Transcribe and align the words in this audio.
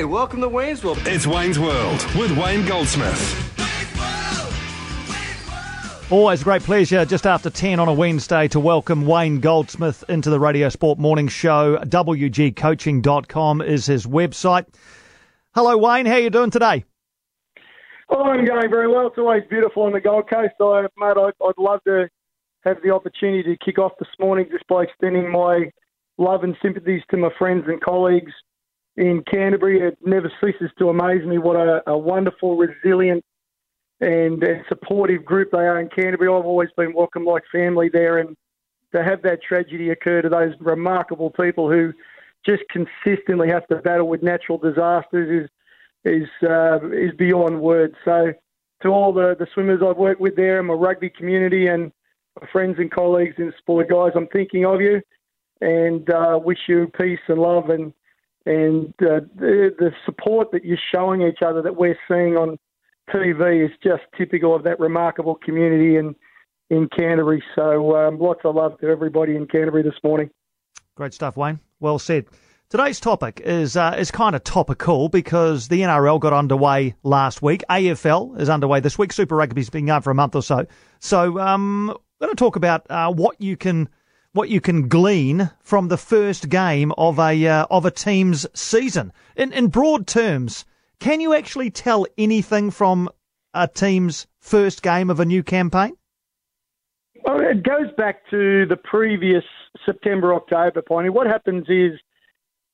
Okay, 0.00 0.06
welcome 0.06 0.40
to 0.40 0.48
Wayne's 0.48 0.82
World. 0.82 0.96
It's 1.04 1.26
Wayne's 1.26 1.58
World 1.58 2.02
with 2.16 2.34
Wayne 2.38 2.64
Goldsmith. 2.64 3.20
Always 6.10 6.40
a 6.40 6.44
great 6.44 6.62
pleasure 6.62 7.04
just 7.04 7.26
after 7.26 7.50
10 7.50 7.78
on 7.78 7.86
a 7.86 7.92
Wednesday 7.92 8.48
to 8.48 8.60
welcome 8.60 9.04
Wayne 9.04 9.40
Goldsmith 9.40 10.02
into 10.08 10.30
the 10.30 10.40
Radio 10.40 10.70
Sport 10.70 10.98
Morning 10.98 11.28
Show. 11.28 11.76
WGCoaching.com 11.84 13.60
is 13.60 13.84
his 13.84 14.06
website. 14.06 14.64
Hello, 15.54 15.76
Wayne. 15.76 16.06
How 16.06 16.14
are 16.14 16.20
you 16.20 16.30
doing 16.30 16.50
today? 16.50 16.86
Oh, 18.08 18.22
I'm 18.22 18.46
going 18.46 18.70
very 18.70 18.88
well. 18.88 19.08
It's 19.08 19.18
always 19.18 19.42
beautiful 19.50 19.82
on 19.82 19.92
the 19.92 20.00
Gold 20.00 20.30
Coast. 20.30 20.54
I, 20.62 20.86
mate, 20.96 21.18
I'd, 21.18 21.32
I'd 21.44 21.58
love 21.58 21.80
to 21.84 22.08
have 22.64 22.78
the 22.82 22.88
opportunity 22.88 23.42
to 23.54 23.56
kick 23.62 23.78
off 23.78 23.92
this 23.98 24.08
morning 24.18 24.46
just 24.50 24.66
by 24.66 24.84
extending 24.84 25.30
my 25.30 25.70
love 26.16 26.42
and 26.42 26.56
sympathies 26.62 27.02
to 27.10 27.18
my 27.18 27.28
friends 27.38 27.64
and 27.68 27.82
colleagues 27.82 28.32
in 29.00 29.22
Canterbury. 29.22 29.80
It 29.80 29.98
never 30.04 30.30
ceases 30.40 30.70
to 30.78 30.90
amaze 30.90 31.24
me 31.24 31.38
what 31.38 31.56
a, 31.56 31.82
a 31.90 31.96
wonderful, 31.96 32.56
resilient, 32.56 33.24
and, 34.00 34.42
and 34.42 34.64
supportive 34.68 35.24
group 35.24 35.50
they 35.52 35.58
are 35.58 35.80
in 35.80 35.88
Canterbury. 35.88 36.28
I've 36.28 36.44
always 36.44 36.68
been 36.76 36.92
welcomed 36.92 37.26
like 37.26 37.42
family 37.50 37.88
there, 37.90 38.18
and 38.18 38.36
to 38.94 39.02
have 39.02 39.22
that 39.22 39.42
tragedy 39.42 39.88
occur 39.90 40.20
to 40.20 40.28
those 40.28 40.52
remarkable 40.60 41.30
people 41.30 41.70
who 41.70 41.92
just 42.46 42.62
consistently 42.70 43.48
have 43.48 43.66
to 43.68 43.76
battle 43.76 44.08
with 44.08 44.22
natural 44.22 44.58
disasters 44.58 45.44
is 45.44 45.50
is 46.04 46.28
uh, 46.42 46.78
is 46.90 47.12
beyond 47.16 47.60
words. 47.60 47.94
So, 48.04 48.32
to 48.82 48.88
all 48.88 49.12
the, 49.14 49.34
the 49.38 49.46
swimmers 49.54 49.80
I've 49.82 49.96
worked 49.96 50.20
with 50.20 50.36
there, 50.36 50.58
and 50.58 50.68
my 50.68 50.74
rugby 50.74 51.10
community, 51.10 51.68
and 51.68 51.90
my 52.38 52.46
friends 52.52 52.76
and 52.78 52.90
colleagues 52.90 53.36
in 53.38 53.52
sport, 53.58 53.88
guys, 53.88 54.12
I'm 54.14 54.28
thinking 54.28 54.66
of 54.66 54.82
you, 54.82 55.00
and 55.62 56.08
uh, 56.10 56.38
wish 56.42 56.58
you 56.68 56.90
peace 56.98 57.18
and 57.28 57.38
love 57.38 57.70
and 57.70 57.94
and 58.46 58.88
uh, 59.02 59.20
the, 59.36 59.74
the 59.78 59.90
support 60.06 60.50
that 60.52 60.64
you're 60.64 60.78
showing 60.92 61.22
each 61.22 61.42
other 61.44 61.62
that 61.62 61.76
we're 61.76 61.98
seeing 62.08 62.36
on 62.36 62.58
TV 63.12 63.64
is 63.64 63.70
just 63.82 64.02
typical 64.16 64.54
of 64.54 64.62
that 64.64 64.80
remarkable 64.80 65.34
community 65.34 65.96
in 65.96 66.14
in 66.70 66.88
Canterbury. 66.96 67.42
So 67.56 67.96
um, 67.96 68.18
lots 68.18 68.40
of 68.44 68.54
love 68.54 68.78
to 68.78 68.86
everybody 68.86 69.34
in 69.34 69.46
Canterbury 69.46 69.82
this 69.82 69.98
morning. 70.04 70.30
Great 70.94 71.12
stuff, 71.12 71.36
Wayne. 71.36 71.58
Well 71.80 71.98
said. 71.98 72.26
Today's 72.68 73.00
topic 73.00 73.40
is 73.44 73.76
uh, 73.76 73.96
is 73.98 74.12
kind 74.12 74.36
of 74.36 74.44
topical 74.44 75.08
because 75.08 75.66
the 75.66 75.80
NRL 75.80 76.20
got 76.20 76.32
underway 76.32 76.94
last 77.02 77.42
week. 77.42 77.64
AFL 77.68 78.38
is 78.38 78.48
underway 78.48 78.78
this 78.78 78.96
week. 78.96 79.12
Super 79.12 79.34
Rugby's 79.34 79.70
been 79.70 79.86
going 79.86 80.02
for 80.02 80.12
a 80.12 80.14
month 80.14 80.36
or 80.36 80.42
so. 80.42 80.66
So 81.00 81.40
um, 81.40 81.88
we're 81.88 82.26
going 82.26 82.36
to 82.36 82.38
talk 82.38 82.54
about 82.54 82.86
uh, 82.88 83.12
what 83.12 83.40
you 83.40 83.56
can 83.56 83.88
what 84.32 84.48
you 84.48 84.60
can 84.60 84.88
glean 84.88 85.50
from 85.60 85.88
the 85.88 85.96
first 85.96 86.48
game 86.48 86.92
of 86.96 87.18
a 87.18 87.46
uh, 87.46 87.66
of 87.70 87.84
a 87.84 87.90
team's 87.90 88.46
season. 88.54 89.12
In 89.36 89.52
in 89.52 89.68
broad 89.68 90.06
terms, 90.06 90.64
can 90.98 91.20
you 91.20 91.34
actually 91.34 91.70
tell 91.70 92.06
anything 92.16 92.70
from 92.70 93.08
a 93.54 93.66
team's 93.66 94.26
first 94.38 94.82
game 94.82 95.10
of 95.10 95.20
a 95.20 95.24
new 95.24 95.42
campaign? 95.42 95.96
Well, 97.24 97.40
it 97.40 97.62
goes 97.62 97.92
back 97.96 98.28
to 98.30 98.66
the 98.66 98.76
previous 98.76 99.44
September 99.84 100.34
October 100.34 100.82
point. 100.82 101.12
What 101.12 101.26
happens 101.26 101.66
is 101.68 101.98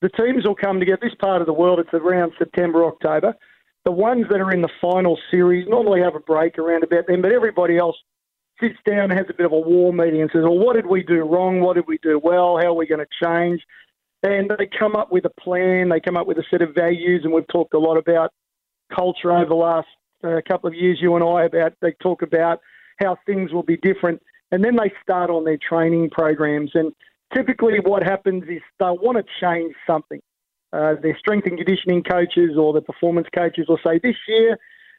the 0.01 0.09
teams 0.09 0.45
will 0.45 0.55
come 0.55 0.79
together. 0.79 0.99
This 1.01 1.15
part 1.19 1.41
of 1.41 1.47
the 1.47 1.53
world, 1.53 1.79
it's 1.79 1.93
around 1.93 2.33
September 2.37 2.85
October. 2.85 3.35
The 3.83 3.91
ones 3.91 4.25
that 4.29 4.39
are 4.39 4.51
in 4.51 4.61
the 4.61 4.69
final 4.79 5.17
series 5.31 5.67
normally 5.67 6.01
have 6.01 6.15
a 6.15 6.19
break 6.19 6.57
around 6.57 6.83
about 6.83 7.05
then, 7.07 7.21
but 7.21 7.31
everybody 7.31 7.77
else 7.77 7.95
sits 8.59 8.77
down 8.85 9.09
has 9.09 9.25
a 9.29 9.33
bit 9.33 9.45
of 9.45 9.51
a 9.51 9.59
war 9.59 9.93
meeting 9.93 10.21
and 10.21 10.29
says, 10.31 10.43
well, 10.43 10.57
what 10.57 10.75
did 10.75 10.85
we 10.85 11.03
do 11.03 11.23
wrong? 11.23 11.59
What 11.61 11.75
did 11.75 11.85
we 11.87 11.97
do 12.01 12.19
well? 12.21 12.57
How 12.57 12.67
are 12.67 12.73
we 12.73 12.87
going 12.87 13.05
to 13.05 13.25
change? 13.25 13.61
And 14.23 14.51
they 14.57 14.67
come 14.67 14.95
up 14.95 15.11
with 15.11 15.25
a 15.25 15.41
plan. 15.41 15.89
They 15.89 15.99
come 15.99 16.17
up 16.17 16.27
with 16.27 16.37
a 16.37 16.43
set 16.49 16.61
of 16.61 16.73
values, 16.73 17.21
and 17.23 17.33
we've 17.33 17.47
talked 17.47 17.73
a 17.73 17.79
lot 17.79 17.97
about 17.97 18.31
culture 18.93 19.31
over 19.31 19.45
the 19.45 19.55
last 19.55 19.87
uh, 20.23 20.41
couple 20.47 20.67
of 20.67 20.73
years, 20.73 20.97
you 21.01 21.15
and 21.15 21.23
I, 21.23 21.45
about 21.45 21.73
they 21.81 21.93
talk 22.01 22.21
about 22.21 22.59
how 22.99 23.17
things 23.25 23.53
will 23.53 23.63
be 23.63 23.77
different. 23.77 24.21
And 24.51 24.63
then 24.63 24.75
they 24.75 24.91
start 25.01 25.29
on 25.29 25.43
their 25.43 25.57
training 25.57 26.09
programs. 26.09 26.71
And 26.73 26.93
typically 27.35 27.79
what 27.83 28.03
happens 28.03 28.43
is 28.43 28.61
they 28.79 28.85
want 28.85 29.17
to 29.17 29.23
change 29.41 29.75
something. 29.85 30.21
Uh, 30.73 30.95
their 31.01 31.17
strength 31.17 31.47
and 31.47 31.57
conditioning 31.57 32.03
coaches 32.03 32.57
or 32.57 32.73
the 32.73 32.81
performance 32.81 33.27
coaches 33.33 33.67
will 33.67 33.79
say, 33.85 33.99
this 34.01 34.15
year 34.27 34.57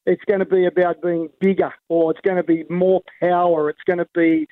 it's 0.09 0.25
going 0.25 0.41
to 0.41 0.47
be 0.47 0.65
about 0.65 1.03
being 1.03 1.29
bigger, 1.39 1.73
or 1.91 2.11
it's 2.11 2.21
going 2.23 2.39
to 2.39 2.43
be 2.43 2.65
more 2.71 3.03
power. 3.21 3.69
It's 3.69 3.85
going 3.87 3.99
to 3.99 4.09
be 4.15 4.49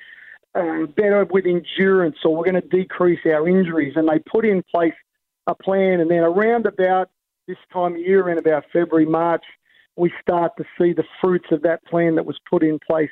um, 0.53 0.93
better 0.95 1.25
with 1.25 1.45
endurance, 1.47 2.17
or 2.23 2.35
we're 2.37 2.45
going 2.45 2.61
to 2.61 2.67
decrease 2.67 3.21
our 3.25 3.47
injuries. 3.47 3.93
And 3.95 4.07
they 4.07 4.19
put 4.19 4.45
in 4.45 4.61
place 4.71 4.93
a 5.47 5.55
plan, 5.55 5.99
and 5.99 6.11
then 6.11 6.19
around 6.19 6.67
about 6.67 7.09
this 7.47 7.57
time 7.73 7.95
of 7.95 7.99
year, 7.99 8.29
in 8.29 8.37
about 8.37 8.65
February, 8.71 9.07
March, 9.07 9.45
we 9.95 10.13
start 10.21 10.51
to 10.57 10.63
see 10.77 10.93
the 10.93 11.05
fruits 11.19 11.47
of 11.51 11.63
that 11.63 11.83
plan 11.85 12.13
that 12.15 12.25
was 12.27 12.37
put 12.47 12.61
in 12.61 12.77
place 12.85 13.09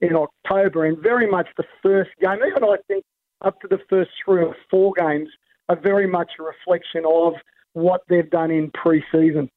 in 0.00 0.16
October. 0.16 0.86
And 0.86 0.96
very 0.96 1.30
much 1.30 1.48
the 1.58 1.64
first 1.82 2.10
game, 2.22 2.38
even 2.46 2.64
I 2.64 2.76
think 2.88 3.04
up 3.44 3.60
to 3.60 3.68
the 3.68 3.80
first 3.90 4.12
three 4.24 4.42
or 4.42 4.56
four 4.70 4.94
games, 4.96 5.28
are 5.68 5.78
very 5.78 6.06
much 6.06 6.30
a 6.38 6.42
reflection 6.42 7.04
of 7.06 7.34
what 7.74 8.00
they've 8.08 8.30
done 8.30 8.50
in 8.50 8.70
pre-season. 8.70 9.50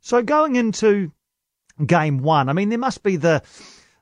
So 0.00 0.22
going 0.22 0.56
into 0.56 1.12
game 1.86 2.18
one. 2.18 2.48
I 2.48 2.52
mean, 2.52 2.68
there 2.68 2.78
must 2.78 3.02
be 3.02 3.16
the 3.16 3.42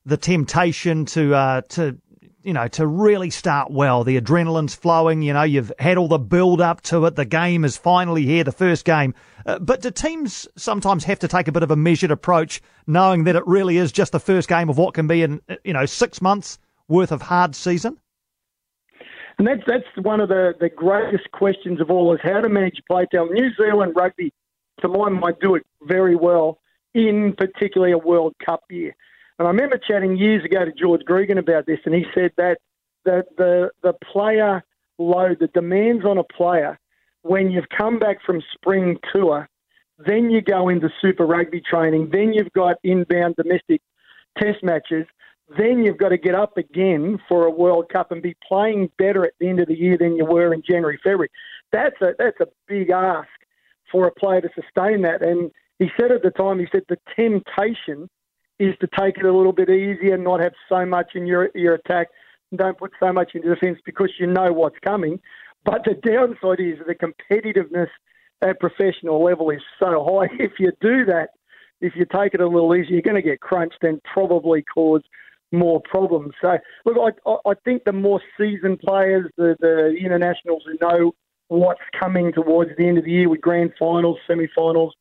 the 0.07 0.17
temptation 0.17 1.05
to 1.05 1.35
uh, 1.35 1.61
to 1.71 1.99
you 2.43 2.53
know 2.53 2.69
to 2.69 2.87
really 2.87 3.31
start 3.31 3.71
well. 3.71 4.05
The 4.05 4.21
adrenaline's 4.21 4.75
flowing. 4.75 5.23
You 5.23 5.35
know, 5.35 5.43
you've 5.43 5.73
had 5.79 5.99
all 5.99 6.09
the 6.09 6.19
build 6.19 6.61
up 6.61 6.81
to 6.83 7.05
it. 7.07 7.17
The 7.17 7.25
game 7.25 7.65
is 7.65 7.77
finally 7.77 8.25
here, 8.25 8.45
the 8.45 8.53
first 8.53 8.85
game. 8.85 9.15
Uh, 9.45 9.59
but 9.59 9.83
do 9.83 9.91
teams 9.91 10.49
sometimes 10.57 11.05
have 11.05 11.19
to 11.21 11.29
take 11.29 11.49
a 11.49 11.53
bit 11.53 11.63
of 11.63 11.71
a 11.71 11.77
measured 11.77 12.11
approach, 12.11 12.61
knowing 12.87 13.25
that 13.25 13.37
it 13.37 13.47
really 13.47 13.77
is 13.77 13.93
just 13.93 14.13
the 14.13 14.21
first 14.21 14.49
game 14.49 14.69
of 14.69 14.79
what 14.79 14.95
can 14.95 15.07
be 15.07 15.23
in 15.23 15.41
you 15.65 15.73
know 15.73 15.87
six 15.87 16.23
months 16.23 16.59
worth 16.89 17.13
of 17.13 17.23
hard 17.23 17.55
season? 17.55 17.99
And 19.39 19.47
that's 19.47 19.63
that's 19.67 20.07
one 20.07 20.21
of 20.21 20.29
the, 20.29 20.55
the 20.59 20.69
greatest 20.69 21.31
questions 21.33 21.81
of 21.81 21.91
all 21.91 22.13
is 22.15 22.21
how 22.23 22.41
to 22.41 22.49
manage 22.49 22.81
play. 22.91 23.07
New 23.13 23.51
Zealand 23.55 23.93
rugby, 23.95 24.33
to 24.81 24.89
my 24.89 25.09
mind, 25.11 25.37
do 25.41 25.55
it 25.55 25.65
very 25.83 26.17
well 26.17 26.59
in 26.95 27.35
particularly 27.37 27.93
a 27.93 27.99
World 27.99 28.35
Cup 28.45 28.63
year. 28.71 28.95
And 29.39 29.47
I 29.47 29.51
remember 29.51 29.79
chatting 29.79 30.17
years 30.17 30.45
ago 30.45 30.65
to 30.65 30.73
George 30.73 31.03
Gregan 31.03 31.39
about 31.39 31.67
this, 31.67 31.79
and 31.85 31.95
he 31.95 32.05
said 32.15 32.33
that 32.37 32.59
the, 33.05 33.25
the, 33.37 33.71
the 33.83 33.93
player 34.13 34.65
load, 34.99 35.39
the 35.41 35.47
demands 35.49 36.05
on 36.05 36.19
a 36.19 36.25
player 36.25 36.79
when 37.23 37.51
you've 37.51 37.69
come 37.77 37.99
back 37.99 38.19
from 38.25 38.43
spring 38.55 38.97
tour, 39.13 39.49
then 39.99 40.31
you 40.31 40.41
go 40.41 40.69
into 40.69 40.89
Super 41.01 41.27
Rugby 41.27 41.61
training, 41.61 42.11
then 42.13 42.33
you've 42.33 42.53
got 42.53 42.77
inbound 42.85 43.37
domestic 43.37 43.83
test 44.39 44.63
matches, 44.63 45.07
then 45.57 45.83
you've 45.83 45.99
got 45.99 46.11
to 46.11 46.19
get 46.19 46.35
up 46.35 46.57
again 46.57 47.19
for 47.29 47.47
a 47.47 47.51
World 47.51 47.89
Cup 47.93 48.13
and 48.13 48.23
be 48.23 48.37
playing 48.47 48.91
better 48.99 49.25
at 49.25 49.33
the 49.41 49.49
end 49.49 49.61
of 49.61 49.69
the 49.69 49.79
year 49.79 49.97
than 49.99 50.17
you 50.17 50.25
were 50.25 50.53
in 50.53 50.63
January, 50.63 50.99
February. 51.03 51.31
That's 51.73 52.01
a 52.01 52.13
that's 52.19 52.41
a 52.41 52.47
big 52.67 52.91
ask 52.91 53.29
for 53.91 54.07
a 54.07 54.13
player 54.13 54.43
to 54.43 54.49
sustain 54.55 55.03
that. 55.03 55.23
And 55.23 55.51
he 55.79 55.89
said 55.99 56.11
at 56.11 56.23
the 56.23 56.31
time, 56.31 56.59
he 56.59 56.67
said 56.73 56.83
the 56.89 56.99
temptation 57.17 58.09
is 58.59 58.75
to 58.81 58.89
take 58.99 59.19
it 59.19 59.25
a 59.25 59.33
little 59.33 59.53
bit 59.53 59.71
easier, 59.71 60.17
not 60.17 60.41
have 60.41 60.53
so 60.69 60.85
much 60.85 61.13
in 61.15 61.27
your 61.27 61.51
your 61.55 61.75
attack, 61.75 62.09
and 62.51 62.59
don't 62.59 62.79
put 62.79 62.93
so 63.01 63.13
much 63.13 63.33
into 63.35 63.55
defence 63.55 63.79
because 63.85 64.11
you 64.19 64.27
know 64.27 64.53
what's 64.53 64.79
coming. 64.85 65.21
But 65.65 65.85
the 65.85 65.95
downside 65.95 66.61
is 66.61 66.79
the 66.87 66.95
competitiveness 66.95 67.89
at 68.43 68.61
professional 68.61 69.23
level 69.23 69.51
is 69.51 69.63
so 69.79 70.05
high. 70.05 70.29
If 70.39 70.53
you 70.59 70.73
do 70.81 71.05
that, 71.07 71.31
if 71.81 71.95
you 71.95 72.05
take 72.05 72.35
it 72.35 72.41
a 72.41 72.49
little 72.49 72.75
easier, 72.75 72.95
you're 72.95 73.03
going 73.03 73.23
to 73.23 73.23
get 73.23 73.41
crunched 73.41 73.83
and 73.83 74.01
probably 74.03 74.63
cause 74.63 75.03
more 75.53 75.81
problems. 75.81 76.35
So, 76.41 76.59
look, 76.85 77.15
I, 77.27 77.31
I 77.49 77.55
think 77.65 77.85
the 77.85 77.93
more 77.93 78.21
seasoned 78.39 78.81
players, 78.81 79.31
the, 79.37 79.57
the 79.61 79.95
internationals 80.01 80.65
who 80.67 80.77
know 80.81 81.13
what's 81.49 81.81
coming 81.99 82.33
towards 82.33 82.71
the 82.77 82.87
end 82.87 82.99
of 82.99 83.05
the 83.05 83.11
year 83.11 83.29
with 83.29 83.41
grand 83.41 83.73
finals, 83.79 84.19
semi 84.27 84.49
finals, 84.55 84.95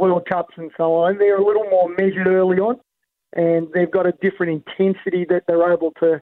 World 0.00 0.26
Cups 0.28 0.54
and 0.56 0.70
so 0.76 0.94
on. 0.94 1.18
They're 1.18 1.38
a 1.38 1.44
little 1.44 1.68
more 1.70 1.88
measured 1.88 2.26
early 2.26 2.58
on. 2.58 2.80
and 3.34 3.68
they've 3.72 3.90
got 3.90 4.06
a 4.06 4.12
different 4.20 4.64
intensity 4.66 5.24
that 5.28 5.44
they're 5.46 5.72
able 5.72 5.92
to 6.00 6.20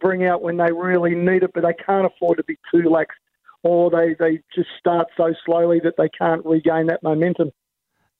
bring 0.00 0.26
out 0.26 0.42
when 0.42 0.56
they 0.56 0.72
really 0.72 1.14
need 1.14 1.42
it, 1.42 1.50
but 1.54 1.62
they 1.62 1.74
can't 1.86 2.04
afford 2.06 2.36
to 2.38 2.44
be 2.44 2.58
too 2.72 2.90
lax 2.90 3.14
or 3.62 3.90
they, 3.90 4.14
they 4.18 4.40
just 4.54 4.68
start 4.78 5.06
so 5.16 5.32
slowly 5.46 5.80
that 5.84 5.94
they 5.96 6.08
can't 6.08 6.44
regain 6.44 6.86
that 6.86 7.02
momentum. 7.02 7.50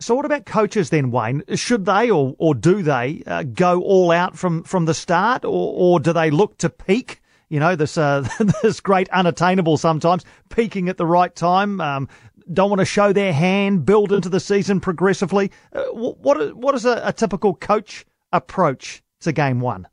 So, 0.00 0.14
what 0.14 0.24
about 0.24 0.46
coaches 0.46 0.90
then, 0.90 1.10
Wayne? 1.10 1.44
Should 1.54 1.84
they 1.84 2.10
or, 2.10 2.34
or 2.38 2.54
do 2.54 2.82
they 2.82 3.22
uh, 3.26 3.44
go 3.44 3.80
all 3.82 4.10
out 4.10 4.36
from, 4.36 4.64
from 4.64 4.84
the 4.84 4.94
start, 4.94 5.44
or, 5.44 5.74
or 5.76 6.00
do 6.00 6.12
they 6.12 6.30
look 6.30 6.58
to 6.58 6.70
peak? 6.70 7.20
You 7.48 7.60
know, 7.60 7.76
this 7.76 7.98
uh, 7.98 8.26
this 8.62 8.80
great 8.80 9.08
unattainable 9.10 9.76
sometimes, 9.76 10.24
peaking 10.48 10.88
at 10.88 10.96
the 10.96 11.06
right 11.06 11.34
time. 11.34 11.80
Um, 11.80 12.08
don't 12.52 12.70
want 12.70 12.80
to 12.80 12.84
show 12.84 13.12
their 13.12 13.32
hand, 13.32 13.84
build 13.84 14.12
into 14.12 14.28
the 14.28 14.40
season 14.40 14.80
progressively. 14.80 15.50
Uh, 15.72 15.84
what 15.92 16.56
what 16.56 16.74
is 16.74 16.84
a, 16.84 17.00
a 17.04 17.12
typical 17.12 17.54
coach 17.54 18.04
approach 18.32 19.02
to 19.20 19.32
game 19.32 19.60
one? 19.60 19.86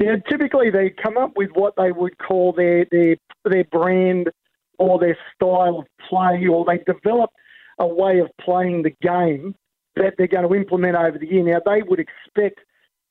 Yeah, 0.00 0.16
typically 0.28 0.70
they 0.70 0.90
come 0.90 1.16
up 1.16 1.32
with 1.36 1.50
what 1.54 1.74
they 1.76 1.92
would 1.92 2.18
call 2.18 2.52
their 2.52 2.86
their 2.90 3.16
their 3.44 3.64
brand 3.64 4.30
or 4.78 4.98
their 4.98 5.16
style 5.34 5.78
of 5.78 5.86
play, 6.08 6.46
or 6.46 6.64
they 6.64 6.78
develop 6.78 7.30
a 7.78 7.86
way 7.86 8.18
of 8.18 8.28
playing 8.40 8.82
the 8.82 8.94
game 9.02 9.54
that 9.96 10.14
they're 10.18 10.26
going 10.26 10.48
to 10.48 10.54
implement 10.54 10.96
over 10.96 11.18
the 11.18 11.26
year. 11.26 11.44
Now 11.44 11.60
they 11.64 11.82
would 11.82 12.00
expect 12.00 12.60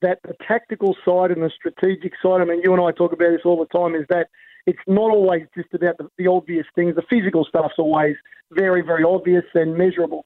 that 0.02 0.18
the 0.22 0.34
tactical 0.46 0.94
side 1.04 1.30
and 1.30 1.42
the 1.42 1.50
strategic 1.50 2.12
side. 2.22 2.42
I 2.42 2.44
mean, 2.44 2.60
you 2.62 2.72
and 2.72 2.82
I 2.82 2.92
talk 2.92 3.12
about 3.12 3.30
this 3.30 3.40
all 3.44 3.58
the 3.58 3.78
time. 3.78 3.94
Is 3.94 4.06
that 4.10 4.28
it's 4.66 4.78
not 4.86 5.10
always 5.10 5.42
just 5.56 5.72
about 5.74 5.98
the, 5.98 6.08
the 6.18 6.26
obvious 6.26 6.66
things. 6.74 6.94
The 6.96 7.02
physical 7.10 7.44
stuff's 7.44 7.74
always 7.78 8.16
very, 8.50 8.82
very 8.82 9.04
obvious 9.04 9.44
and 9.54 9.76
measurable. 9.76 10.24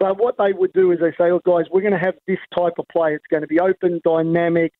But 0.00 0.18
what 0.18 0.36
they 0.38 0.52
would 0.52 0.72
do 0.72 0.92
is 0.92 0.98
they 1.00 1.12
say, 1.18 1.32
"Look, 1.32 1.44
guys, 1.44 1.66
we're 1.70 1.82
going 1.82 1.92
to 1.92 1.98
have 1.98 2.14
this 2.26 2.38
type 2.56 2.74
of 2.78 2.86
play. 2.88 3.14
It's 3.14 3.26
going 3.30 3.42
to 3.42 3.48
be 3.48 3.60
open, 3.60 4.00
dynamic, 4.04 4.72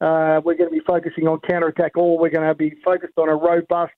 uh, 0.00 0.40
we're 0.44 0.56
going 0.56 0.70
to 0.70 0.74
be 0.76 0.82
focusing 0.86 1.28
on 1.28 1.38
counter 1.40 1.68
attack, 1.68 1.96
or 1.96 2.18
we're 2.18 2.30
going 2.30 2.46
to 2.46 2.54
be 2.54 2.74
focused 2.82 3.18
on 3.18 3.28
a 3.28 3.34
robust, 3.34 3.92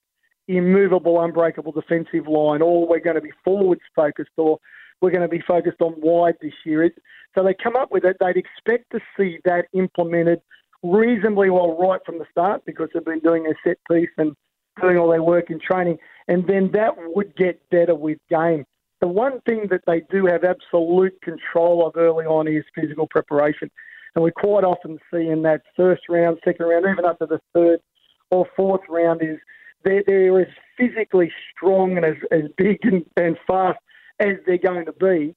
immovable, 0.47 1.21
unbreakable 1.21 1.71
defensive 1.71 2.27
line, 2.27 2.61
or 2.61 2.87
we're 2.87 2.99
going 2.99 3.15
to 3.15 3.21
be 3.21 3.31
forwards 3.43 3.81
focused, 3.95 4.31
or 4.35 4.57
we're 5.01 5.11
going 5.11 5.21
to 5.21 5.29
be 5.29 5.41
focused 5.47 5.81
on 5.81 5.93
wide 5.97 6.35
this 6.41 6.53
year. 6.65 6.83
It, 6.83 6.95
so 7.35 7.43
they 7.43 7.53
come 7.53 7.77
up 7.77 7.89
with 7.89 8.03
it. 8.03 8.17
They'd 8.19 8.35
expect 8.35 8.91
to 8.91 8.99
see 9.17 9.39
that 9.45 9.65
implemented 9.73 10.39
reasonably 10.83 11.49
well 11.49 11.77
right 11.77 12.01
from 12.05 12.19
the 12.19 12.25
start 12.29 12.63
because 12.65 12.89
they've 12.93 13.05
been 13.05 13.19
doing 13.19 13.43
their 13.43 13.57
set 13.65 13.77
piece 13.89 14.09
and 14.17 14.35
doing 14.81 14.97
all 14.97 15.09
their 15.09 15.23
work 15.23 15.49
in 15.49 15.59
training, 15.59 15.97
and 16.27 16.47
then 16.47 16.71
that 16.73 16.93
would 16.97 17.35
get 17.35 17.61
better 17.69 17.95
with 17.95 18.17
game. 18.29 18.65
The 19.01 19.07
one 19.07 19.41
thing 19.41 19.67
that 19.69 19.81
they 19.85 20.01
do 20.09 20.25
have 20.27 20.43
absolute 20.43 21.21
control 21.21 21.85
of 21.85 21.97
early 21.97 22.25
on 22.25 22.47
is 22.47 22.63
physical 22.73 23.07
preparation. 23.07 23.69
And 24.15 24.23
we 24.23 24.31
quite 24.31 24.63
often 24.63 24.99
see 25.11 25.27
in 25.27 25.41
that 25.43 25.61
first 25.75 26.03
round, 26.07 26.37
second 26.45 26.65
round, 26.67 26.85
even 26.89 27.05
up 27.05 27.19
to 27.19 27.25
the 27.25 27.39
third 27.53 27.79
or 28.31 28.45
fourth 28.55 28.81
round, 28.87 29.21
is 29.21 29.39
they're, 29.83 30.03
they're 30.07 30.39
as 30.41 30.47
physically 30.77 31.31
strong 31.51 31.97
and 31.97 32.05
as, 32.05 32.15
as 32.31 32.43
big 32.57 32.77
and, 32.83 33.03
and 33.17 33.37
fast 33.45 33.79
as 34.19 34.37
they're 34.45 34.57
going 34.57 34.85
to 34.85 34.93
be. 34.93 35.35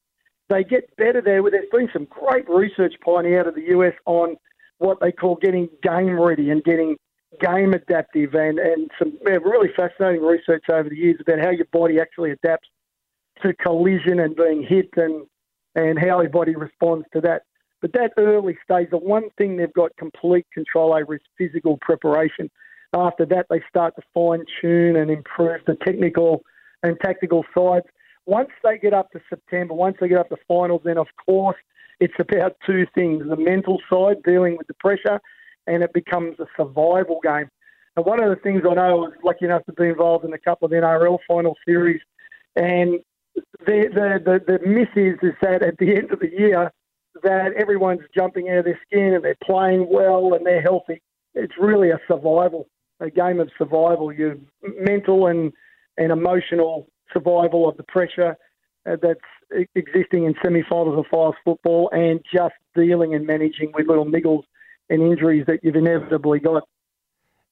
They 0.48 0.62
get 0.62 0.94
better 0.96 1.20
there. 1.20 1.42
There's 1.50 1.68
been 1.72 1.88
some 1.92 2.06
great 2.08 2.48
research, 2.48 2.94
Piney, 3.04 3.36
out 3.36 3.48
of 3.48 3.54
the 3.54 3.68
US 3.70 3.94
on 4.04 4.36
what 4.78 5.00
they 5.00 5.10
call 5.10 5.36
getting 5.36 5.68
game 5.82 6.20
ready 6.20 6.50
and 6.50 6.62
getting 6.62 6.96
game 7.40 7.72
adaptive 7.72 8.34
and, 8.34 8.58
and 8.58 8.90
some 8.98 9.12
really 9.24 9.68
fascinating 9.76 10.22
research 10.22 10.64
over 10.70 10.88
the 10.88 10.96
years 10.96 11.16
about 11.20 11.40
how 11.40 11.50
your 11.50 11.66
body 11.72 12.00
actually 12.00 12.30
adapts 12.30 12.68
to 13.42 13.54
collision 13.54 14.20
and 14.20 14.36
being 14.36 14.64
hit 14.66 14.88
and, 14.96 15.26
and 15.74 15.98
how 15.98 16.20
your 16.20 16.30
body 16.30 16.54
responds 16.54 17.06
to 17.12 17.20
that. 17.20 17.42
But 17.82 17.92
that 17.92 18.12
early 18.16 18.56
stage, 18.64 18.88
the 18.90 18.98
one 18.98 19.28
thing 19.36 19.56
they've 19.56 19.72
got 19.72 19.96
complete 19.96 20.46
control 20.52 20.94
over 20.94 21.14
is 21.14 21.20
physical 21.36 21.78
preparation. 21.82 22.50
After 22.94 23.26
that, 23.26 23.46
they 23.50 23.62
start 23.68 23.94
to 23.96 24.02
fine 24.14 24.44
tune 24.60 24.96
and 24.96 25.10
improve 25.10 25.60
the 25.66 25.76
technical 25.84 26.42
and 26.82 26.96
tactical 27.00 27.44
sides. 27.56 27.86
Once 28.24 28.50
they 28.64 28.78
get 28.78 28.94
up 28.94 29.10
to 29.12 29.20
September, 29.28 29.74
once 29.74 29.96
they 30.00 30.08
get 30.08 30.18
up 30.18 30.28
to 30.30 30.36
finals, 30.48 30.82
then 30.84 30.98
of 30.98 31.08
course 31.24 31.56
it's 32.00 32.14
about 32.18 32.56
two 32.66 32.86
things 32.94 33.22
the 33.28 33.36
mental 33.36 33.78
side, 33.90 34.16
dealing 34.24 34.56
with 34.56 34.66
the 34.66 34.74
pressure, 34.74 35.20
and 35.66 35.82
it 35.82 35.92
becomes 35.92 36.38
a 36.38 36.46
survival 36.56 37.20
game. 37.22 37.48
And 37.96 38.04
one 38.04 38.22
of 38.22 38.30
the 38.30 38.36
things 38.36 38.62
I 38.68 38.74
know, 38.74 38.82
I 38.82 38.92
was 38.92 39.12
lucky 39.24 39.46
enough 39.46 39.64
to 39.66 39.72
be 39.72 39.88
involved 39.88 40.24
in 40.24 40.32
a 40.32 40.38
couple 40.38 40.66
of 40.66 40.72
NRL 40.72 41.18
final 41.26 41.56
series, 41.66 42.00
and 42.54 43.00
the, 43.34 43.88
the, 43.94 44.20
the, 44.24 44.58
the 44.58 44.68
miss 44.68 44.88
is, 44.96 45.18
is 45.22 45.34
that 45.42 45.62
at 45.62 45.76
the 45.78 45.96
end 45.96 46.10
of 46.12 46.20
the 46.20 46.30
year, 46.30 46.70
that 47.22 47.52
everyone's 47.56 48.02
jumping 48.14 48.48
out 48.50 48.58
of 48.58 48.64
their 48.64 48.80
skin 48.86 49.14
and 49.14 49.24
they're 49.24 49.36
playing 49.44 49.86
well 49.90 50.34
and 50.34 50.44
they're 50.44 50.62
healthy. 50.62 51.00
It's 51.34 51.54
really 51.58 51.90
a 51.90 51.98
survival, 52.08 52.68
a 53.00 53.10
game 53.10 53.40
of 53.40 53.50
survival. 53.58 54.12
Your 54.12 54.36
mental 54.62 55.26
and, 55.26 55.52
and 55.96 56.12
emotional 56.12 56.88
survival 57.12 57.68
of 57.68 57.76
the 57.76 57.84
pressure 57.84 58.36
uh, 58.88 58.96
that's 59.00 59.20
existing 59.74 60.24
in 60.24 60.34
semi-finals 60.42 60.98
of 60.98 61.04
finals 61.10 61.34
football 61.44 61.90
and 61.92 62.20
just 62.32 62.54
dealing 62.74 63.14
and 63.14 63.26
managing 63.26 63.72
with 63.74 63.86
little 63.86 64.06
niggles 64.06 64.42
and 64.88 65.02
injuries 65.02 65.44
that 65.46 65.60
you've 65.62 65.76
inevitably 65.76 66.38
got. 66.38 66.62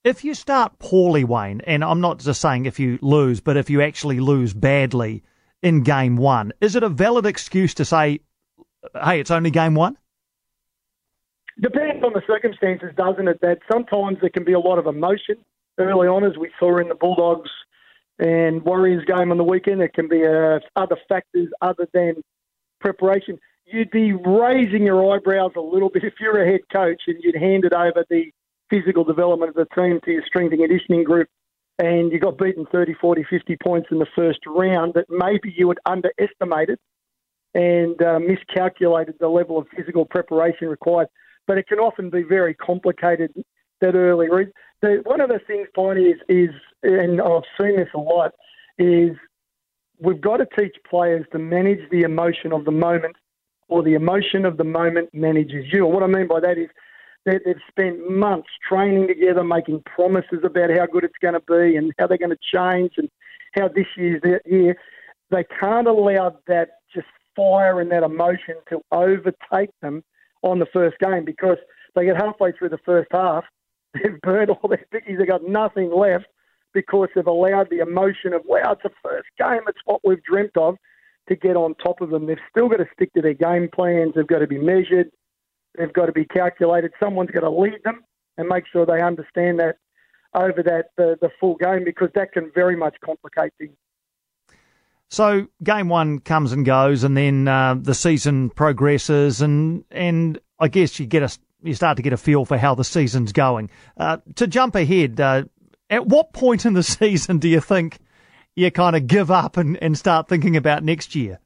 If 0.04 0.24
you 0.24 0.34
start 0.34 0.78
poorly, 0.78 1.24
Wayne, 1.24 1.62
and 1.62 1.82
I'm 1.82 2.00
not 2.00 2.18
just 2.18 2.40
saying 2.40 2.66
if 2.66 2.78
you 2.78 2.98
lose, 3.00 3.40
but 3.40 3.56
if 3.56 3.70
you 3.70 3.80
actually 3.80 4.20
lose 4.20 4.52
badly 4.52 5.22
in 5.62 5.82
game 5.82 6.16
one, 6.16 6.52
is 6.60 6.76
it 6.76 6.82
a 6.82 6.90
valid 6.90 7.24
excuse 7.24 7.72
to 7.74 7.84
say, 7.84 8.20
hey, 9.02 9.20
it's 9.20 9.30
only 9.30 9.50
game 9.50 9.74
one? 9.74 9.96
Depends 11.60 12.04
on 12.04 12.12
the 12.12 12.22
circumstances, 12.26 12.90
doesn't 12.96 13.28
it? 13.28 13.40
That 13.40 13.58
sometimes 13.70 14.18
there 14.20 14.28
can 14.28 14.44
be 14.44 14.52
a 14.52 14.58
lot 14.58 14.78
of 14.78 14.86
emotion 14.86 15.36
early 15.78 16.08
on, 16.08 16.24
as 16.24 16.36
we 16.36 16.50
saw 16.58 16.78
in 16.78 16.88
the 16.88 16.94
Bulldogs 16.94 17.50
and 18.18 18.62
Warriors 18.62 19.04
game 19.06 19.30
on 19.30 19.38
the 19.38 19.44
weekend. 19.44 19.80
There 19.80 19.88
can 19.88 20.08
be 20.08 20.24
uh, 20.26 20.60
other 20.76 20.96
factors 21.08 21.48
other 21.62 21.88
than 21.94 22.16
preparation. 22.80 23.38
You'd 23.66 23.90
be 23.90 24.12
raising 24.12 24.84
your 24.84 25.14
eyebrows 25.14 25.52
a 25.56 25.60
little 25.60 25.88
bit 25.88 26.04
if 26.04 26.14
you're 26.20 26.42
a 26.42 26.46
head 26.46 26.60
coach 26.72 27.02
and 27.06 27.16
you'd 27.22 27.36
handed 27.36 27.72
over 27.72 28.04
the 28.10 28.30
physical 28.70 29.04
development 29.04 29.50
of 29.50 29.56
the 29.56 29.74
team 29.74 30.00
to 30.04 30.12
your 30.12 30.24
strength 30.26 30.52
and 30.52 30.60
conditioning 30.60 31.04
group 31.04 31.28
and 31.78 32.12
you 32.12 32.20
got 32.20 32.38
beaten 32.38 32.66
30, 32.70 32.94
40, 32.94 33.24
50 33.28 33.56
points 33.62 33.88
in 33.90 33.98
the 33.98 34.06
first 34.14 34.40
round 34.46 34.94
that 34.94 35.06
maybe 35.08 35.52
you 35.56 35.68
had 35.68 35.78
underestimated 35.86 36.78
and 37.54 38.00
uh, 38.02 38.18
miscalculated 38.18 39.14
the 39.18 39.28
level 39.28 39.58
of 39.58 39.66
physical 39.76 40.04
preparation 40.04 40.68
required. 40.68 41.08
But 41.46 41.58
it 41.58 41.66
can 41.66 41.78
often 41.78 42.10
be 42.10 42.22
very 42.22 42.54
complicated 42.54 43.32
that 43.80 43.94
early. 43.94 44.28
The, 44.82 45.00
one 45.04 45.20
of 45.20 45.28
the 45.28 45.40
things, 45.46 45.68
Piney, 45.74 46.04
is, 46.06 46.20
is, 46.28 46.50
and 46.82 47.20
I've 47.20 47.42
seen 47.60 47.76
this 47.76 47.88
a 47.94 47.98
lot, 47.98 48.32
is 48.78 49.16
we've 50.00 50.20
got 50.20 50.38
to 50.38 50.46
teach 50.58 50.76
players 50.88 51.26
to 51.32 51.38
manage 51.38 51.80
the 51.90 52.02
emotion 52.02 52.52
of 52.52 52.64
the 52.64 52.72
moment, 52.72 53.16
or 53.68 53.82
the 53.82 53.94
emotion 53.94 54.44
of 54.44 54.56
the 54.56 54.64
moment 54.64 55.10
manages 55.12 55.66
you. 55.72 55.84
And 55.84 55.94
what 55.94 56.02
I 56.02 56.06
mean 56.06 56.26
by 56.26 56.40
that 56.40 56.58
is 56.58 56.68
that 57.26 57.42
they've 57.44 57.56
spent 57.68 58.10
months 58.10 58.48
training 58.68 59.08
together, 59.08 59.42
making 59.42 59.82
promises 59.82 60.40
about 60.44 60.70
how 60.70 60.86
good 60.86 61.04
it's 61.04 61.18
going 61.20 61.34
to 61.34 61.40
be 61.40 61.76
and 61.76 61.92
how 61.98 62.06
they're 62.06 62.18
going 62.18 62.30
to 62.30 62.36
change 62.54 62.92
and 62.96 63.08
how 63.54 63.68
this 63.68 63.86
year's 63.96 64.20
their 64.22 64.40
year. 64.44 64.76
They 65.30 65.44
can't 65.44 65.86
allow 65.86 66.36
that 66.46 66.68
just 66.94 67.06
fire 67.34 67.80
and 67.80 67.90
that 67.90 68.02
emotion 68.02 68.56
to 68.68 68.80
overtake 68.92 69.70
them 69.80 70.04
on 70.42 70.58
the 70.58 70.66
first 70.66 70.98
game 70.98 71.24
because 71.24 71.56
they 71.94 72.04
get 72.04 72.16
halfway 72.16 72.52
through 72.52 72.68
the 72.68 72.78
first 72.84 73.08
half, 73.10 73.44
they've 73.94 74.20
burned 74.22 74.50
all 74.50 74.68
their 74.68 74.84
pickies, 74.92 75.18
they've 75.18 75.28
got 75.28 75.46
nothing 75.48 75.90
left 75.90 76.26
because 76.74 77.08
they've 77.14 77.26
allowed 77.26 77.70
the 77.70 77.78
emotion 77.78 78.34
of, 78.34 78.42
wow, 78.44 78.72
it's 78.72 78.84
a 78.84 78.90
first 79.02 79.28
game, 79.38 79.60
it's 79.68 79.78
what 79.84 80.00
we've 80.04 80.22
dreamt 80.24 80.56
of, 80.56 80.76
to 81.28 81.36
get 81.36 81.56
on 81.56 81.74
top 81.76 82.00
of 82.00 82.10
them. 82.10 82.26
They've 82.26 82.36
still 82.50 82.68
got 82.68 82.78
to 82.78 82.86
stick 82.94 83.12
to 83.14 83.22
their 83.22 83.34
game 83.34 83.68
plans, 83.72 84.12
they've 84.14 84.26
got 84.26 84.40
to 84.40 84.46
be 84.46 84.58
measured, 84.58 85.10
they've 85.76 85.92
got 85.92 86.06
to 86.06 86.12
be 86.12 86.24
calculated. 86.24 86.92
Someone's 87.00 87.30
got 87.30 87.40
to 87.40 87.50
lead 87.50 87.80
them 87.84 88.04
and 88.36 88.48
make 88.48 88.64
sure 88.72 88.86
they 88.86 89.02
understand 89.02 89.58
that 89.60 89.76
over 90.34 90.62
that 90.64 90.86
the, 90.96 91.16
the 91.20 91.30
full 91.40 91.56
game 91.56 91.84
because 91.84 92.08
that 92.14 92.32
can 92.32 92.50
very 92.54 92.76
much 92.76 92.96
complicate 93.04 93.52
things. 93.58 93.76
So 95.08 95.46
game 95.62 95.88
one 95.88 96.18
comes 96.18 96.52
and 96.52 96.64
goes, 96.66 97.04
and 97.04 97.16
then 97.16 97.46
uh, 97.46 97.76
the 97.80 97.94
season 97.94 98.50
progresses, 98.50 99.42
and 99.42 99.84
and 99.90 100.40
I 100.58 100.68
guess 100.68 100.98
you 100.98 101.06
get 101.06 101.22
a 101.22 101.38
you 101.62 101.74
start 101.74 101.96
to 101.98 102.02
get 102.02 102.12
a 102.12 102.16
feel 102.16 102.44
for 102.44 102.58
how 102.58 102.74
the 102.74 102.84
season's 102.84 103.32
going. 103.32 103.70
Uh, 103.96 104.18
to 104.36 104.46
jump 104.46 104.74
ahead, 104.74 105.20
uh, 105.20 105.44
at 105.88 106.06
what 106.06 106.32
point 106.32 106.66
in 106.66 106.72
the 106.72 106.82
season 106.82 107.38
do 107.38 107.48
you 107.48 107.60
think 107.60 107.98
you 108.56 108.70
kind 108.70 108.96
of 108.96 109.06
give 109.06 109.30
up 109.30 109.56
and, 109.56 109.76
and 109.82 109.96
start 109.98 110.28
thinking 110.28 110.56
about 110.56 110.82
next 110.82 111.14
year? 111.14 111.40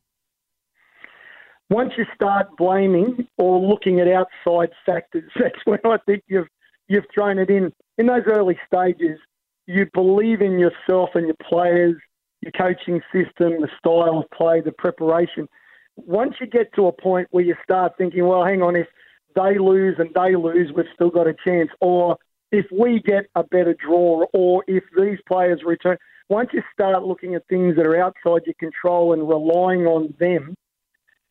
Once 1.71 1.93
you 1.99 2.05
start 2.15 2.49
blaming 2.57 3.27
or 3.37 3.61
looking 3.61 4.01
at 4.01 4.09
outside 4.09 4.71
factors, 4.87 5.31
that's 5.39 5.59
when 5.65 5.81
I 5.85 5.99
think 6.07 6.23
you've 6.27 6.49
you've 6.89 7.05
thrown 7.15 7.39
it 7.39 7.51
in. 7.51 7.73
In 7.99 8.07
those 8.07 8.23
early 8.27 8.59
stages, 8.67 9.19
you 9.67 9.87
believe 9.93 10.41
in 10.41 10.59
yourself 10.59 11.11
and 11.15 11.27
your 11.27 11.37
players 11.47 11.97
your 12.41 12.53
coaching 12.53 13.01
system, 13.13 13.61
the 13.61 13.69
style 13.79 14.21
of 14.21 14.31
play, 14.31 14.61
the 14.61 14.73
preparation. 14.73 15.49
Once 15.97 16.35
you 16.41 16.47
get 16.47 16.73
to 16.75 16.87
a 16.87 16.93
point 16.93 17.29
where 17.31 17.45
you 17.45 17.55
start 17.63 17.93
thinking, 17.99 18.27
well, 18.27 18.45
hang 18.45 18.63
on, 18.63 18.77
if 18.77 18.87
they 19.35 19.59
lose 19.59 19.97
and 19.99 20.11
they 20.15 20.37
lose, 20.37 20.71
we've 20.75 20.87
still 20.95 21.11
got 21.11 21.27
a 21.27 21.35
chance. 21.45 21.71
Or 21.81 22.17
if 22.53 22.67
we 22.71 23.01
get 23.05 23.27
a 23.35 23.43
better 23.43 23.75
draw, 23.75 24.25
or 24.33 24.65
if 24.69 24.85
these 24.97 25.19
players 25.27 25.63
return, 25.67 25.99
once 26.29 26.51
you 26.53 26.63
start 26.73 27.03
looking 27.05 27.35
at 27.35 27.47
things 27.49 27.77
that 27.77 27.87
are 27.87 28.01
outside 28.01 28.43
your 28.47 28.55
control 28.59 29.13
and 29.13 29.29
relying 29.29 29.87
on 29.87 30.15
them 30.19 30.55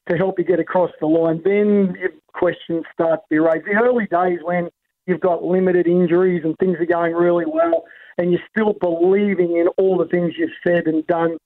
to 0.09 0.17
help 0.17 0.39
you 0.39 0.45
get 0.45 0.59
across 0.59 0.91
the 0.99 1.05
line, 1.05 1.41
then 1.43 1.95
questions 2.33 2.83
start 2.93 3.19
to 3.19 3.25
be 3.29 3.39
raised. 3.39 3.65
The 3.65 3.73
early 3.73 4.07
days 4.07 4.39
when 4.43 4.69
you've 5.05 5.19
got 5.19 5.43
limited 5.43 5.87
injuries 5.87 6.41
and 6.43 6.55
things 6.57 6.77
are 6.79 6.85
going 6.85 7.13
really 7.13 7.45
well, 7.45 7.83
and 8.17 8.31
you're 8.31 8.41
still 8.49 8.73
believing 8.73 9.57
in 9.57 9.67
all 9.77 9.97
the 9.97 10.07
things 10.07 10.33
you've 10.37 10.49
said 10.65 10.87
and 10.87 11.05
done 11.07 11.37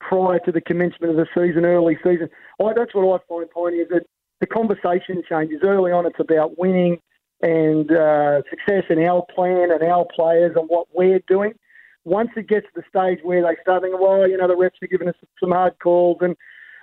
prior 0.00 0.38
to 0.40 0.52
the 0.52 0.60
commencement 0.60 1.10
of 1.10 1.16
the 1.16 1.26
season, 1.34 1.64
early 1.64 1.96
season. 2.02 2.28
I, 2.62 2.72
that's 2.74 2.94
what 2.94 3.20
I 3.20 3.24
find, 3.28 3.50
Piney, 3.50 3.78
is 3.78 3.88
that 3.90 4.06
the 4.40 4.46
conversation 4.46 5.22
changes. 5.28 5.60
Early 5.62 5.92
on, 5.92 6.06
it's 6.06 6.20
about 6.20 6.58
winning 6.58 6.98
and 7.42 7.90
uh, 7.90 8.42
success 8.48 8.84
and 8.88 9.04
our 9.04 9.24
plan 9.34 9.70
and 9.70 9.82
our 9.82 10.06
players 10.14 10.56
and 10.56 10.68
what 10.68 10.86
we're 10.94 11.20
doing. 11.28 11.52
Once 12.06 12.30
it 12.36 12.48
gets 12.48 12.66
to 12.66 12.80
the 12.80 12.82
stage 12.88 13.18
where 13.24 13.42
they 13.42 13.60
start 13.60 13.82
thinking, 13.82 14.00
well, 14.00 14.28
you 14.28 14.36
know, 14.36 14.46
the 14.46 14.54
refs 14.54 14.80
are 14.80 14.86
giving 14.86 15.08
us 15.08 15.16
some 15.40 15.50
hard 15.50 15.76
calls 15.82 16.16
and, 16.20 16.36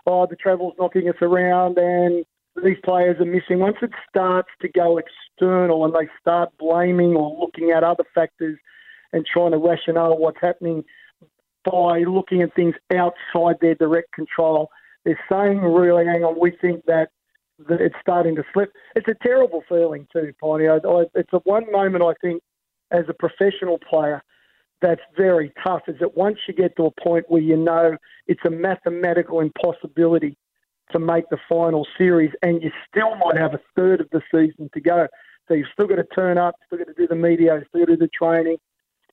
oh, 0.06 0.28
the 0.30 0.36
travel's 0.36 0.74
knocking 0.78 1.08
us 1.08 1.16
around 1.22 1.78
and 1.78 2.26
these 2.62 2.78
players 2.84 3.16
are 3.22 3.26
missing. 3.26 3.60
Once 3.60 3.78
it 3.82 3.92
starts 4.10 4.50
to 4.62 4.68
go 4.68 5.00
external 5.00 5.86
and 5.86 5.94
they 5.94 6.10
start 6.20 6.50
blaming 6.60 7.16
or 7.16 7.40
looking 7.40 7.72
at 7.72 7.86
other 7.86 8.04
factors 8.14 8.60
and 9.14 9.26
trying 9.26 9.52
to 9.52 9.58
rationale 9.58 10.18
what's 10.18 10.38
happening 10.42 10.84
by 11.64 12.00
looking 12.00 12.42
at 12.42 12.54
things 12.54 12.76
outside 12.94 13.56
their 13.62 13.76
direct 13.76 14.12
control, 14.12 14.70
they're 15.06 15.18
saying, 15.32 15.60
really, 15.60 16.06
hang 16.06 16.26
on, 16.26 16.38
we 16.38 16.52
think 16.62 16.84
that 16.86 17.08
that 17.70 17.80
it's 17.80 17.96
starting 18.02 18.36
to 18.36 18.44
slip. 18.52 18.74
It's 18.96 19.08
a 19.08 19.16
terrible 19.24 19.64
feeling 19.70 20.06
too, 20.12 20.34
Piney. 20.42 20.66
It's 20.66 21.34
a 21.34 21.38
one 21.46 21.72
moment 21.72 22.04
I 22.04 22.14
think 22.20 22.42
as 22.92 23.06
a 23.08 23.14
professional 23.14 23.80
player 23.90 24.22
that's 24.84 25.02
very 25.18 25.52
tough. 25.64 25.84
Is 25.88 25.96
that 26.00 26.16
once 26.16 26.38
you 26.48 26.54
get 26.54 26.76
to 26.76 26.86
a 26.86 26.92
point 27.02 27.26
where 27.30 27.42
you 27.42 27.58
know 27.58 27.98
it's 28.28 28.44
a 28.46 28.50
mathematical 28.50 29.40
impossibility 29.40 30.38
to 30.92 31.00
make 31.00 31.28
the 31.30 31.38
final 31.50 31.88
series, 31.98 32.32
and 32.44 32.62
you 32.62 32.70
still 32.88 33.16
might 33.16 33.38
have 33.38 33.54
a 33.54 33.60
third 33.76 34.02
of 34.02 34.10
the 34.12 34.22
season 34.30 34.70
to 34.74 34.82
go. 34.82 35.08
So 35.48 35.56
you've 35.56 35.68
still 35.74 35.88
got 35.88 35.96
to 35.96 36.04
turn 36.04 36.38
up, 36.38 36.56
still 36.68 36.78
got 36.78 36.88
to 36.88 36.94
do 36.94 37.08
the 37.08 37.16
media, 37.16 37.60
still 37.70 37.82
got 37.82 37.88
to 37.88 37.96
do 37.96 38.06
the 38.06 38.10
training, 38.10 38.58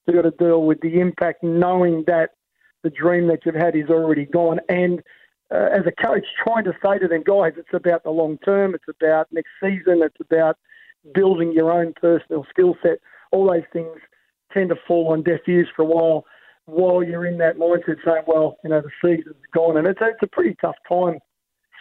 still 0.03 0.21
got 0.21 0.29
to 0.29 0.45
deal 0.45 0.65
with 0.65 0.81
the 0.81 1.01
impact, 1.01 1.43
knowing 1.43 2.05
that 2.09 2.31
the 2.83 2.91
dream 2.91 3.29
that 3.29 3.41
you've 3.47 3.55
had 3.55 3.77
is 3.77 3.89
already 3.89 4.27
gone, 4.27 4.59
and 4.69 5.01
uh, 5.53 5.69
as 5.73 5.83
a 5.87 5.93
coach 6.03 6.25
trying 6.45 6.65
to 6.65 6.73
say 6.85 6.99
to 6.99 7.09
them, 7.09 7.23
guys, 7.25 7.53
it's 7.57 7.75
about 7.75 8.05
the 8.05 8.11
long 8.11 8.39
term, 8.39 8.75
it's 8.75 8.85
about 8.89 9.27
next 9.33 9.51
season, 9.63 10.03
it's 10.03 10.21
about 10.21 10.57
building 11.13 11.53
your 11.53 11.73
own 11.73 11.93
personal 12.01 12.47
skill 12.51 12.77
set. 12.83 12.99
All 13.33 13.51
those 13.51 13.65
things 13.73 13.97
tend 14.53 14.71
to 14.71 14.77
fall 14.87 15.13
on 15.13 15.23
deaf 15.23 15.41
ears 15.49 15.69
for 15.75 15.83
a 15.83 15.87
while 15.87 16.25
while 16.67 17.03
you're 17.03 17.27
in 17.27 17.39
that 17.39 17.57
mindset 17.57 17.97
saying, 18.05 18.23
well, 18.27 18.57
you 18.63 18.71
know, 18.71 18.81
the 18.81 18.91
season's 19.03 19.37
gone. 19.53 19.77
And 19.77 19.87
it's, 19.87 19.99
it's 20.01 20.23
a 20.23 20.27
pretty 20.27 20.57
tough 20.61 20.77
time 20.89 21.19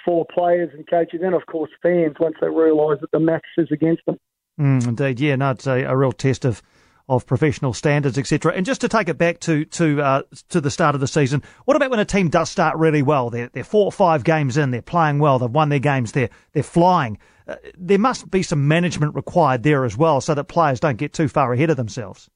for 0.05 0.25
players 0.33 0.71
and 0.73 0.89
coaches 0.89 1.21
and, 1.23 1.35
of 1.35 1.45
course, 1.45 1.69
fans 1.81 2.15
once 2.19 2.35
they 2.41 2.47
realise 2.47 2.99
that 3.01 3.11
the 3.11 3.19
match 3.19 3.45
is 3.57 3.67
against 3.71 4.05
them. 4.05 4.17
Mm, 4.59 4.87
indeed, 4.87 5.19
yeah, 5.19 5.35
no, 5.35 5.51
it's 5.51 5.67
a, 5.67 5.83
a 5.83 5.95
real 5.95 6.11
test 6.11 6.45
of 6.45 6.61
of 7.07 7.25
professional 7.25 7.73
standards, 7.73 8.19
etc. 8.19 8.53
And 8.53 8.67
just 8.67 8.81
to 8.81 8.87
take 8.87 9.09
it 9.09 9.17
back 9.17 9.39
to 9.41 9.65
to 9.65 10.01
uh, 10.01 10.21
to 10.49 10.61
the 10.61 10.69
start 10.69 10.93
of 10.93 11.01
the 11.01 11.07
season, 11.07 11.41
what 11.65 11.75
about 11.75 11.89
when 11.89 11.99
a 11.99 12.05
team 12.05 12.29
does 12.29 12.51
start 12.51 12.77
really 12.77 13.01
well? 13.01 13.31
They're 13.31 13.49
they're 13.49 13.63
four 13.63 13.85
or 13.85 13.91
five 13.91 14.23
games 14.23 14.57
in, 14.57 14.69
they're 14.69 14.83
playing 14.83 15.17
well, 15.17 15.39
they've 15.39 15.49
won 15.49 15.69
their 15.69 15.79
games, 15.79 16.11
they're 16.11 16.29
they're 16.53 16.61
flying. 16.61 17.17
Uh, 17.47 17.55
there 17.75 17.97
must 17.97 18.29
be 18.29 18.43
some 18.43 18.67
management 18.67 19.15
required 19.15 19.63
there 19.63 19.85
as 19.85 19.97
well, 19.97 20.21
so 20.21 20.35
that 20.35 20.43
players 20.43 20.79
don't 20.79 20.97
get 20.97 21.11
too 21.11 21.27
far 21.27 21.51
ahead 21.51 21.71
of 21.71 21.77
themselves. 21.77 22.29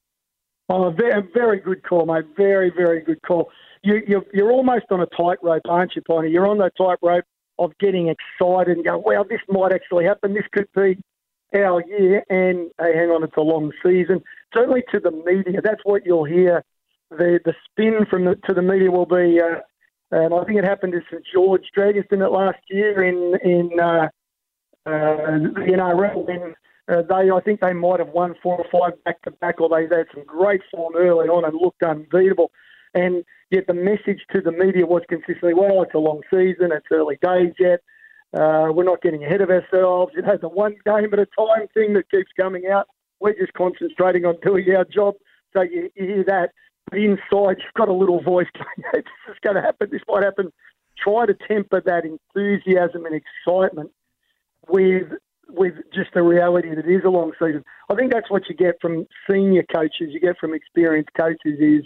Oh, 0.70 0.92
very, 0.92 1.24
very 1.34 1.60
good 1.60 1.84
call, 1.84 2.06
mate. 2.06 2.26
Very, 2.38 2.70
very 2.70 3.02
good 3.02 3.22
call. 3.22 3.52
You, 3.84 4.02
you're, 4.08 4.24
you're 4.34 4.52
almost 4.52 4.86
on 4.92 5.02
a 5.02 5.06
tightrope, 5.08 5.64
aren't 5.68 5.96
you, 5.96 6.02
Piney? 6.02 6.32
You're 6.32 6.48
on 6.48 6.58
that 6.60 6.74
tightrope 6.78 7.26
of 7.60 7.78
getting 7.80 8.08
excited 8.08 8.78
and 8.78 8.86
going, 8.86 9.04
well, 9.06 9.26
this 9.30 9.42
might 9.50 9.74
actually 9.74 10.06
happen. 10.06 10.34
This 10.34 10.46
could 10.52 10.68
be 10.76 10.98
our 11.56 11.84
year. 11.86 12.24
And 12.30 12.72
hey, 12.80 12.96
hang 12.96 13.10
on, 13.10 13.24
it's 13.24 13.38
a 13.38 13.42
long 13.42 13.72
season 13.84 14.24
certainly 14.54 14.84
to 14.92 15.00
the 15.00 15.12
media, 15.12 15.62
that's 15.62 15.82
what 15.84 16.06
you'll 16.06 16.26
hear. 16.26 16.64
The 17.10 17.40
the 17.44 17.54
spin 17.66 18.06
from 18.10 18.26
the 18.26 18.36
to 18.48 18.54
the 18.54 18.62
media 18.62 18.90
will 18.90 19.06
be, 19.06 19.40
uh, 19.40 19.60
and 20.12 20.34
I 20.34 20.44
think 20.46 20.58
it 20.58 20.66
happened 20.66 20.94
to 20.94 21.02
St 21.12 21.24
George 21.34 21.64
Dragons 21.74 22.06
in 22.12 22.22
it 22.22 22.32
last 22.32 22.60
year 22.70 23.04
in 23.04 23.36
in 23.44 23.80
uh, 23.80 24.08
uh, 24.86 25.38
the 25.56 25.66
NRL 25.68 26.26
uh, 26.90 27.02
they 27.02 27.30
I 27.32 27.40
think 27.44 27.62
they 27.62 27.74
might 27.74 28.00
have 28.00 28.10
won 28.10 28.36
four 28.44 28.58
or 28.58 28.66
five 28.72 29.02
back 29.04 29.22
to 29.24 29.32
back, 29.32 29.62
or 29.62 29.70
they, 29.70 29.84
had 29.84 30.08
some 30.14 30.26
great 30.26 30.62
form 30.72 30.96
early 30.98 31.30
on 31.30 31.46
and 31.46 31.56
looked 31.56 31.84
unbeatable. 31.84 32.52
And 32.94 33.24
yet 33.50 33.68
the 33.68 33.74
message 33.74 34.22
to 34.34 34.42
the 34.42 34.52
media 34.52 34.86
was 34.86 35.02
consistently, 35.10 35.54
well, 35.54 35.82
it's 35.82 35.94
a 35.94 36.00
long 36.00 36.22
season, 36.30 36.72
it's 36.72 36.86
early 36.92 37.18
days 37.22 37.54
yet. 37.60 37.82
Uh, 38.34 38.72
we're 38.74 38.84
not 38.84 39.02
getting 39.02 39.24
ahead 39.24 39.42
of 39.42 39.50
ourselves. 39.50 40.12
You 40.16 40.24
know, 40.24 40.38
the 40.38 40.50
one 40.50 40.76
game 40.86 41.14
at 41.14 41.20
a 41.20 41.28
time 41.38 41.68
thing 41.74 41.94
that 41.94 42.10
keeps 42.10 42.32
coming 42.40 42.64
out. 42.68 42.88
We're 43.20 43.34
just 43.34 43.54
concentrating 43.54 44.26
on 44.26 44.38
doing 44.44 44.66
our 44.76 44.86
job. 44.86 45.16
So 45.54 45.62
you, 45.62 45.90
you 45.96 46.06
hear 46.06 46.24
that. 46.26 46.52
But 46.90 47.00
inside, 47.00 47.58
you've 47.60 47.74
got 47.78 47.88
a 47.88 47.94
little 47.94 48.22
voice 48.22 48.48
going, 48.54 48.92
this 48.94 49.04
is 49.30 49.38
going 49.42 49.56
to 49.56 49.62
happen, 49.62 49.90
this 49.92 50.02
might 50.08 50.24
happen. 50.24 50.52
Try 50.98 51.26
to 51.28 51.36
temper 51.48 51.82
that 51.86 52.04
enthusiasm 52.06 53.06
and 53.06 53.16
excitement 53.16 53.92
with 54.68 55.12
with 55.54 55.76
just 55.94 56.14
the 56.14 56.24
reality 56.24 56.70
that 56.70 56.80
it 56.80 56.92
is 56.92 57.04
a 57.06 57.10
long 57.10 57.32
season. 57.40 57.64
I 57.90 57.96
think 57.96 58.12
that's 58.12 58.30
what 58.30 58.44
you 58.50 58.56
get 58.56 58.76
from 58.82 59.06
senior 59.30 59.64
coaches, 59.74 60.10
you 60.10 60.20
get 60.20 60.38
from 60.38 60.54
experienced 60.54 61.12
coaches 61.16 61.60
is 61.60 61.84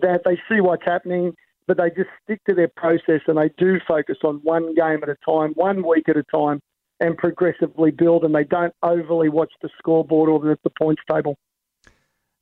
that 0.00 0.22
they 0.24 0.36
see 0.48 0.60
what's 0.60 0.84
happening, 0.84 1.34
but 1.66 1.78
they 1.78 1.88
just 1.90 2.10
stick 2.24 2.40
to 2.48 2.54
their 2.54 2.68
process 2.68 3.20
and 3.26 3.38
they 3.38 3.50
do 3.58 3.78
focus 3.86 4.18
on 4.24 4.36
one 4.42 4.74
game 4.74 5.00
at 5.02 5.08
a 5.08 5.16
time, 5.24 5.52
one 5.54 5.86
week 5.86 6.08
at 6.08 6.16
a 6.16 6.24
time, 6.24 6.60
and 7.00 7.16
progressively 7.16 7.90
build, 7.90 8.24
and 8.24 8.34
they 8.34 8.44
don't 8.44 8.74
overly 8.82 9.28
watch 9.28 9.52
the 9.62 9.68
scoreboard 9.78 10.28
or 10.28 10.40
the, 10.40 10.58
the 10.64 10.70
points 10.70 11.02
table. 11.10 11.36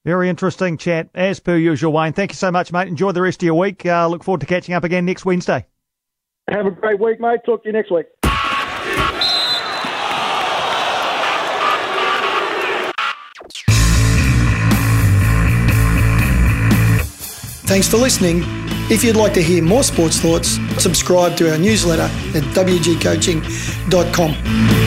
Very 0.04 0.28
interesting 0.28 0.78
chat, 0.78 1.08
as 1.14 1.40
per 1.40 1.56
usual, 1.56 1.92
Wayne. 1.92 2.12
Thank 2.12 2.30
you 2.30 2.36
so 2.36 2.50
much, 2.50 2.72
mate. 2.72 2.88
Enjoy 2.88 3.12
the 3.12 3.22
rest 3.22 3.42
of 3.42 3.46
your 3.46 3.58
week. 3.58 3.84
Uh, 3.84 4.06
look 4.06 4.22
forward 4.22 4.40
to 4.40 4.46
catching 4.46 4.74
up 4.74 4.84
again 4.84 5.04
next 5.04 5.24
Wednesday. 5.24 5.66
Have 6.48 6.66
a 6.66 6.70
great 6.70 7.00
week, 7.00 7.20
mate. 7.20 7.40
Talk 7.44 7.64
to 7.64 7.68
you 7.68 7.72
next 7.72 7.90
week. 7.90 8.06
Thanks 17.66 17.88
for 17.88 17.96
listening. 17.96 18.42
If 18.88 19.02
you'd 19.02 19.16
like 19.16 19.34
to 19.34 19.42
hear 19.42 19.62
more 19.62 19.82
sports 19.82 20.20
thoughts, 20.20 20.58
subscribe 20.80 21.36
to 21.38 21.50
our 21.50 21.58
newsletter 21.58 22.02
at 22.02 22.44
wgcoaching.com. 22.54 24.85